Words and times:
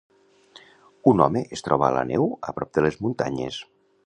Un 1.11 1.21
home 1.25 1.43
es 1.57 1.63
troba 1.67 1.87
a 1.89 1.93
la 1.99 2.03
neu 2.13 2.27
a 2.51 2.57
prop 2.59 2.75
de 2.79 2.89
les 2.89 3.01
muntanyes. 3.07 3.63